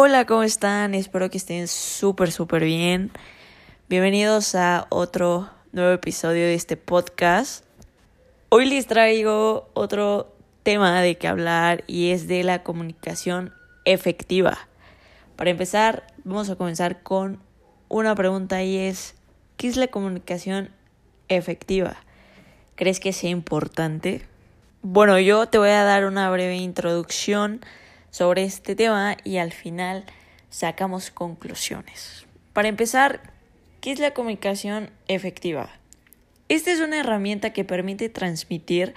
[0.00, 0.94] Hola, ¿cómo están?
[0.94, 3.10] Espero que estén súper, súper bien.
[3.88, 7.64] Bienvenidos a otro nuevo episodio de este podcast.
[8.48, 10.32] Hoy les traigo otro
[10.62, 13.52] tema de que hablar y es de la comunicación
[13.84, 14.56] efectiva.
[15.34, 17.42] Para empezar, vamos a comenzar con
[17.88, 19.16] una pregunta y es,
[19.56, 20.70] ¿qué es la comunicación
[21.26, 21.96] efectiva?
[22.76, 24.24] ¿Crees que sea importante?
[24.80, 27.62] Bueno, yo te voy a dar una breve introducción
[28.18, 30.04] sobre este tema y al final
[30.50, 32.26] sacamos conclusiones.
[32.52, 33.32] Para empezar,
[33.80, 35.70] ¿qué es la comunicación efectiva?
[36.48, 38.94] Esta es una herramienta que permite transmitir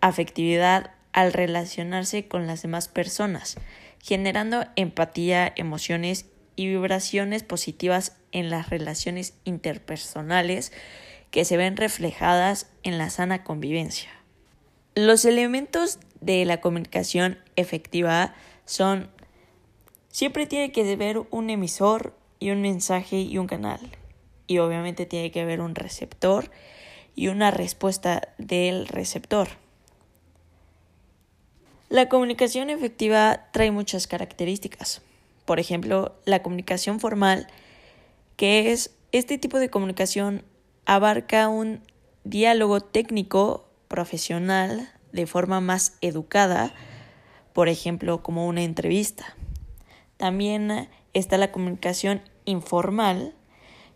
[0.00, 3.56] afectividad al relacionarse con las demás personas,
[4.02, 10.72] generando empatía, emociones y vibraciones positivas en las relaciones interpersonales
[11.30, 14.10] que se ven reflejadas en la sana convivencia.
[14.96, 19.10] Los elementos de la comunicación efectiva son
[20.08, 23.80] siempre tiene que haber un emisor y un mensaje y un canal.
[24.46, 26.50] Y obviamente tiene que haber un receptor
[27.14, 29.48] y una respuesta del receptor.
[31.88, 35.02] La comunicación efectiva trae muchas características.
[35.44, 37.48] Por ejemplo, la comunicación formal,
[38.36, 40.44] que es este tipo de comunicación
[40.86, 41.82] abarca un
[42.24, 46.72] diálogo técnico profesional de forma más educada,
[47.60, 49.36] por ejemplo, como una entrevista.
[50.16, 53.34] También está la comunicación informal,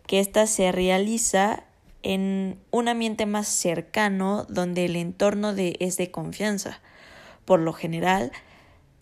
[0.05, 1.63] que ésta se realiza
[2.03, 6.79] en un ambiente más cercano donde el entorno de, es de confianza.
[7.43, 8.31] Por lo general,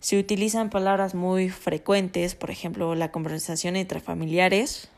[0.00, 4.88] se utilizan palabras muy frecuentes, por ejemplo, la conversación entre familiares.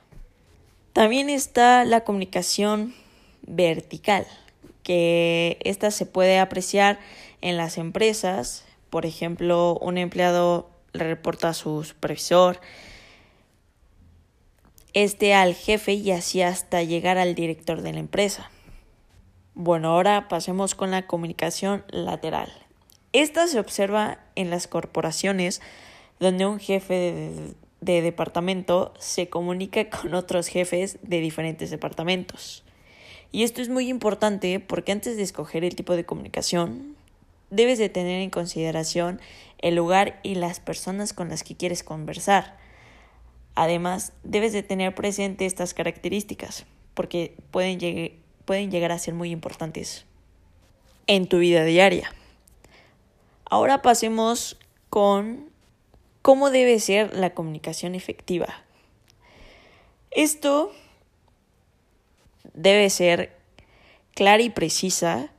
[0.92, 2.94] También está la comunicación
[3.42, 4.28] vertical,
[4.84, 7.00] que esta se puede apreciar
[7.41, 8.66] en las empresas.
[8.91, 12.60] Por ejemplo, un empleado le reporta a su supervisor,
[14.94, 18.50] este al jefe y así hasta llegar al director de la empresa.
[19.55, 22.53] Bueno, ahora pasemos con la comunicación lateral.
[23.12, 25.60] Esta se observa en las corporaciones
[26.19, 32.65] donde un jefe de, de departamento se comunica con otros jefes de diferentes departamentos.
[33.33, 36.97] Y esto es muy importante porque antes de escoger el tipo de comunicación,
[37.51, 39.21] debes de tener en consideración
[39.59, 42.57] el lugar y las personas con las que quieres conversar.
[43.55, 47.79] Además, debes de tener presente estas características porque pueden,
[48.45, 50.05] pueden llegar a ser muy importantes
[51.07, 52.12] en tu vida diaria.
[53.49, 54.59] Ahora pasemos
[54.91, 55.51] con
[56.23, 58.63] cómo debe ser la comunicación efectiva.
[60.11, 60.73] Esto
[62.55, 63.37] debe ser
[64.15, 65.31] clara y precisa.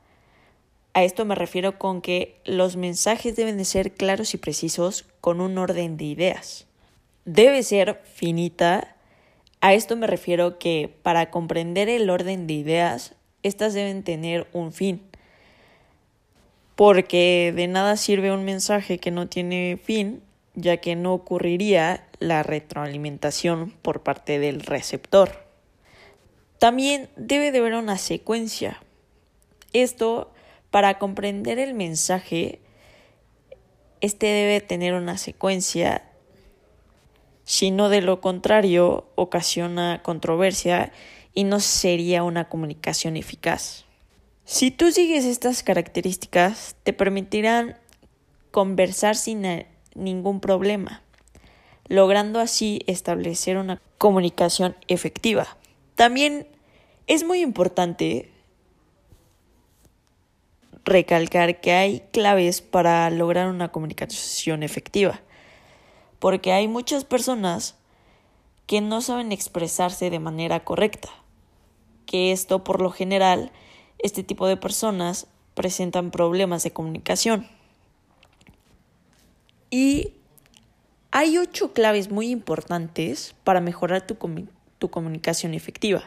[0.94, 5.40] A esto me refiero con que los mensajes deben de ser claros y precisos con
[5.40, 6.66] un orden de ideas.
[7.24, 8.96] Debe ser finita.
[9.60, 14.72] A esto me refiero que para comprender el orden de ideas, estas deben tener un
[14.72, 15.02] fin.
[16.74, 20.22] Porque de nada sirve un mensaje que no tiene fin,
[20.54, 25.44] ya que no ocurriría la retroalimentación por parte del receptor.
[26.58, 28.82] También debe de haber una secuencia.
[29.72, 30.32] Esto,
[30.70, 32.60] para comprender el mensaje,
[34.00, 36.04] este debe tener una secuencia,
[37.44, 40.92] si no de lo contrario ocasiona controversia
[41.34, 43.84] y no sería una comunicación eficaz.
[44.44, 47.76] Si tú sigues estas características, te permitirán
[48.50, 49.44] conversar sin
[49.94, 51.02] ningún problema,
[51.86, 55.56] logrando así establecer una comunicación efectiva.
[55.94, 56.46] También
[57.06, 58.30] es muy importante
[60.88, 65.20] recalcar que hay claves para lograr una comunicación efectiva,
[66.18, 67.76] porque hay muchas personas
[68.66, 71.08] que no saben expresarse de manera correcta,
[72.06, 73.52] que esto por lo general,
[73.98, 77.48] este tipo de personas presentan problemas de comunicación.
[79.70, 80.12] Y
[81.10, 84.16] hay ocho claves muy importantes para mejorar tu,
[84.78, 86.04] tu comunicación efectiva.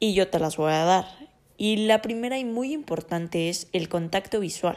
[0.00, 1.23] Y yo te las voy a dar.
[1.56, 4.76] Y la primera y muy importante es el contacto visual.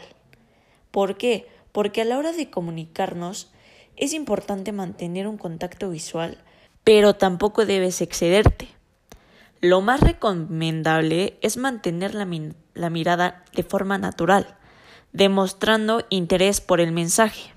[0.92, 1.48] ¿Por qué?
[1.72, 3.52] Porque a la hora de comunicarnos
[3.96, 6.38] es importante mantener un contacto visual,
[6.84, 8.68] pero tampoco debes excederte.
[9.60, 12.28] Lo más recomendable es mantener la,
[12.74, 14.56] la mirada de forma natural,
[15.14, 17.52] demostrando interés por el mensaje.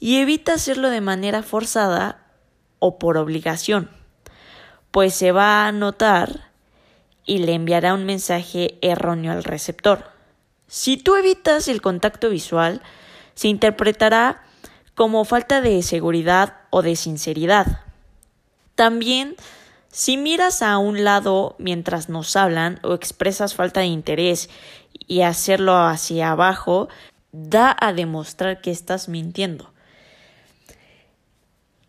[0.00, 2.26] Y evita hacerlo de manera forzada
[2.80, 3.88] o por obligación
[4.94, 6.52] pues se va a notar
[7.26, 10.04] y le enviará un mensaje erróneo al receptor.
[10.66, 12.82] Si tú evitas el contacto visual,
[13.34, 14.42] se interpretará
[14.94, 17.80] como falta de seguridad o de sinceridad.
[18.74, 19.36] También,
[19.90, 24.50] si miras a un lado mientras nos hablan o expresas falta de interés
[25.06, 26.88] y hacerlo hacia abajo,
[27.32, 29.72] da a demostrar que estás mintiendo.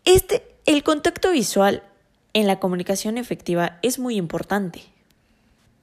[0.04, 1.82] Este, el contacto visual
[2.32, 4.82] en la comunicación efectiva es muy importante,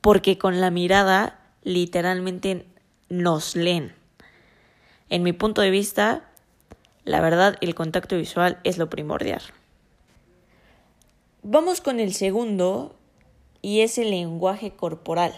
[0.03, 2.65] porque con la mirada literalmente
[3.07, 3.95] nos leen.
[5.09, 6.29] En mi punto de vista,
[7.05, 9.41] la verdad, el contacto visual es lo primordial.
[11.41, 12.97] Vamos con el segundo
[13.61, 15.33] y es el lenguaje corporal.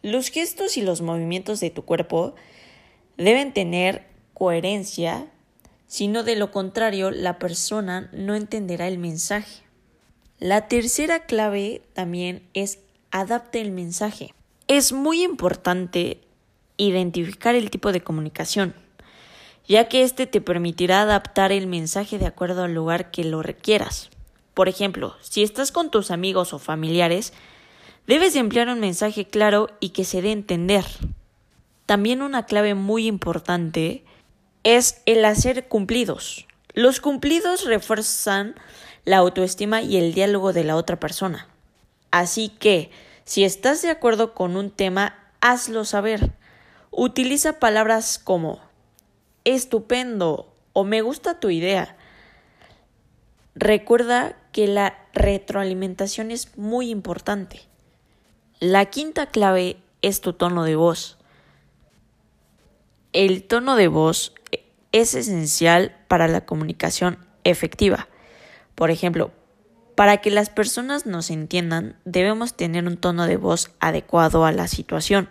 [0.00, 2.34] Los gestos y los movimientos de tu cuerpo
[3.18, 5.26] deben tener coherencia,
[5.86, 9.62] sino de lo contrario la persona no entenderá el mensaje.
[10.38, 12.78] La tercera clave también es
[13.10, 14.34] adapte el mensaje.
[14.66, 16.20] Es muy importante
[16.76, 18.74] identificar el tipo de comunicación,
[19.66, 24.10] ya que este te permitirá adaptar el mensaje de acuerdo al lugar que lo requieras.
[24.54, 27.32] Por ejemplo, si estás con tus amigos o familiares,
[28.06, 30.84] debes emplear un mensaje claro y que se dé a entender.
[31.86, 34.04] También una clave muy importante
[34.64, 36.46] es el hacer cumplidos.
[36.74, 38.54] Los cumplidos refuerzan
[39.04, 41.48] la autoestima y el diálogo de la otra persona.
[42.10, 42.90] Así que,
[43.24, 46.32] si estás de acuerdo con un tema, hazlo saber.
[46.90, 48.60] Utiliza palabras como
[49.44, 51.96] estupendo o me gusta tu idea.
[53.54, 57.62] Recuerda que la retroalimentación es muy importante.
[58.60, 61.18] La quinta clave es tu tono de voz.
[63.12, 64.32] El tono de voz
[64.92, 68.08] es esencial para la comunicación efectiva.
[68.74, 69.32] Por ejemplo,
[69.98, 74.68] para que las personas nos entiendan, debemos tener un tono de voz adecuado a la
[74.68, 75.28] situación.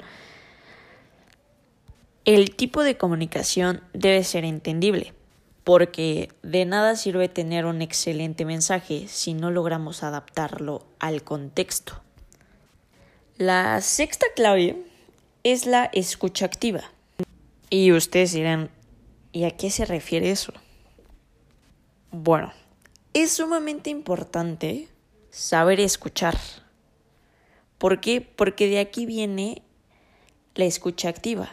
[2.26, 5.14] El tipo de comunicación debe ser entendible,
[5.64, 12.02] porque de nada sirve tener un excelente mensaje si no logramos adaptarlo al contexto.
[13.38, 14.84] La sexta clave
[15.44, 16.82] es la escucha activa.
[17.70, 18.70] Y ustedes dirán,
[19.32, 20.52] ¿y a qué se refiere eso?
[22.12, 22.52] Bueno,
[23.24, 24.90] es sumamente importante
[25.32, 26.38] saber escuchar.
[27.80, 28.22] ¿Por qué?
[28.22, 29.64] Porque de aquí viene
[30.54, 31.50] la escucha activa.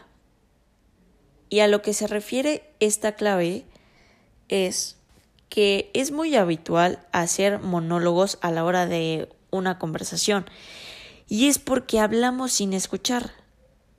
[1.48, 3.64] Y a lo que se refiere esta clave
[4.50, 4.98] es
[5.48, 10.44] que es muy habitual hacer monólogos a la hora de una conversación.
[11.28, 13.32] Y es porque hablamos sin escuchar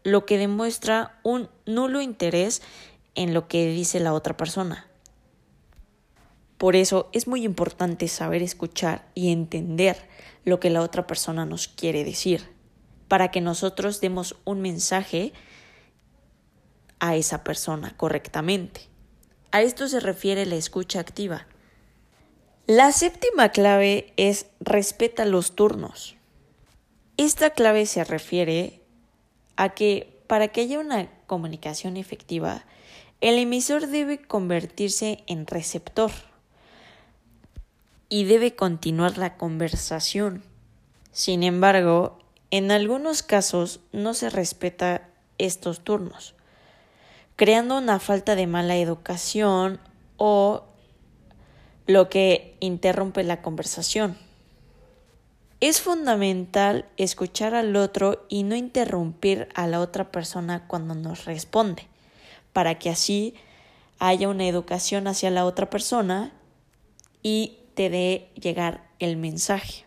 [0.03, 2.61] lo que demuestra un nulo interés
[3.15, 4.88] en lo que dice la otra persona.
[6.57, 9.98] Por eso es muy importante saber escuchar y entender
[10.46, 12.50] lo que la otra persona nos quiere decir,
[13.07, 15.34] para que nosotros demos un mensaje
[17.00, 18.81] a esa persona correctamente.
[19.52, 21.48] A esto se refiere la escucha activa.
[22.68, 26.16] La séptima clave es respeta los turnos.
[27.18, 28.81] Esta clave se refiere
[29.56, 32.66] a que para que haya una comunicación efectiva,
[33.22, 36.12] el emisor debe convertirse en receptor
[38.10, 40.44] y debe continuar la conversación.
[41.12, 42.19] Sin embargo,
[42.52, 46.35] en algunos casos no se respeta estos turnos,
[47.35, 49.80] creando una falta de mala educación
[50.18, 50.66] o
[51.88, 54.18] lo que interrumpe la conversación.
[55.62, 61.88] Es fundamental escuchar al otro y no interrumpir a la otra persona cuando nos responde,
[62.54, 63.35] para que así
[64.00, 66.33] haya una educación hacia la otra persona
[67.24, 69.85] y te dé llegar el mensaje.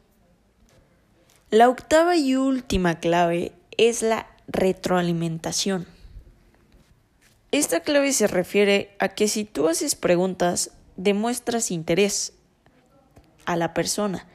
[1.51, 5.87] La octava y última clave es la retroalimentación.
[7.51, 12.35] Esta clave se refiere a que si tú haces preguntas, demuestras interés
[13.47, 14.27] a la persona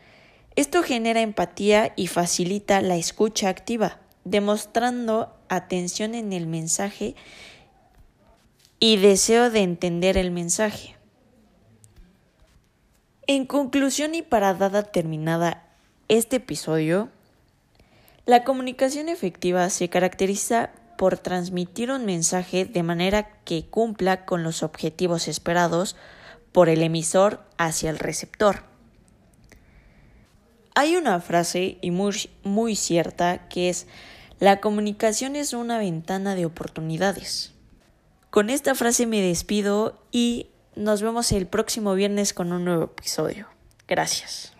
[0.55, 7.15] esto genera empatía y facilita la escucha activa, demostrando atención en el mensaje
[8.79, 10.95] y deseo de entender el mensaje.
[13.25, 15.63] En conclusión y para dada terminada
[16.09, 17.09] este episodio,
[18.25, 24.61] la comunicación efectiva se caracteriza por transmitir un mensaje de manera que cumpla con los
[24.61, 25.95] objetivos esperados
[26.51, 28.63] por el emisor hacia el receptor.
[30.75, 33.87] Hay una frase y muy, muy cierta que es
[34.39, 37.53] la comunicación es una ventana de oportunidades.
[38.31, 43.47] Con esta frase me despido y nos vemos el próximo viernes con un nuevo episodio.
[43.87, 44.53] Gracias.